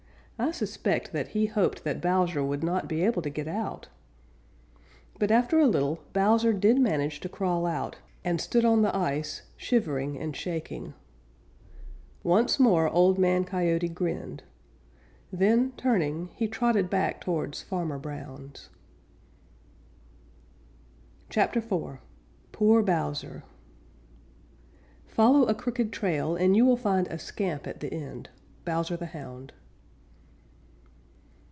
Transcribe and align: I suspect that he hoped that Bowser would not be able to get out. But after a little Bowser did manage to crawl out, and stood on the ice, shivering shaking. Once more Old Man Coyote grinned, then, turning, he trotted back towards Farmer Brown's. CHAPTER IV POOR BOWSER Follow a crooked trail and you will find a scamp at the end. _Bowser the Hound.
I 0.43 0.49
suspect 0.49 1.11
that 1.13 1.27
he 1.29 1.45
hoped 1.45 1.83
that 1.83 2.01
Bowser 2.01 2.43
would 2.43 2.63
not 2.63 2.87
be 2.89 3.03
able 3.03 3.21
to 3.21 3.29
get 3.29 3.47
out. 3.47 3.89
But 5.19 5.29
after 5.29 5.59
a 5.59 5.67
little 5.67 5.99
Bowser 6.13 6.51
did 6.51 6.79
manage 6.79 7.19
to 7.19 7.29
crawl 7.29 7.67
out, 7.67 7.97
and 8.23 8.41
stood 8.41 8.65
on 8.65 8.81
the 8.81 8.95
ice, 8.97 9.43
shivering 9.55 10.33
shaking. 10.33 10.95
Once 12.23 12.59
more 12.59 12.89
Old 12.89 13.19
Man 13.19 13.43
Coyote 13.43 13.87
grinned, 13.87 14.41
then, 15.31 15.73
turning, 15.77 16.29
he 16.33 16.47
trotted 16.47 16.89
back 16.89 17.21
towards 17.23 17.61
Farmer 17.61 17.99
Brown's. 17.99 18.69
CHAPTER 21.29 21.59
IV 21.59 21.99
POOR 22.51 22.81
BOWSER 22.81 23.43
Follow 25.05 25.43
a 25.45 25.53
crooked 25.53 25.93
trail 25.93 26.35
and 26.35 26.57
you 26.57 26.65
will 26.65 26.77
find 26.77 27.05
a 27.09 27.19
scamp 27.19 27.67
at 27.67 27.79
the 27.79 27.93
end. 27.93 28.29
_Bowser 28.65 28.97
the 28.97 29.05
Hound. 29.05 29.53